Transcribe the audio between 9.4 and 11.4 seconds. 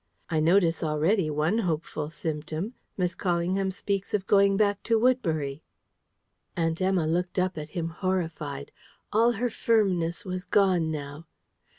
firmness was gone now.